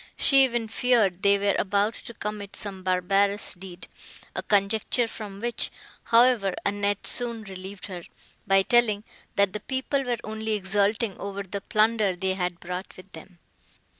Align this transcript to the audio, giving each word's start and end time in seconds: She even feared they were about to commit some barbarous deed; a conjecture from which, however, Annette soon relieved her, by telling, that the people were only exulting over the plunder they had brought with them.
She 0.17 0.43
even 0.43 0.67
feared 0.67 1.21
they 1.21 1.37
were 1.37 1.53
about 1.59 1.93
to 1.93 2.15
commit 2.15 2.55
some 2.55 2.81
barbarous 2.81 3.53
deed; 3.53 3.87
a 4.35 4.41
conjecture 4.41 5.07
from 5.07 5.39
which, 5.39 5.69
however, 6.05 6.55
Annette 6.65 7.05
soon 7.05 7.43
relieved 7.43 7.85
her, 7.85 8.05
by 8.47 8.63
telling, 8.63 9.03
that 9.35 9.53
the 9.53 9.59
people 9.59 10.03
were 10.03 10.17
only 10.23 10.53
exulting 10.53 11.15
over 11.19 11.43
the 11.43 11.61
plunder 11.61 12.15
they 12.15 12.33
had 12.33 12.59
brought 12.59 12.97
with 12.97 13.11
them. 13.11 13.37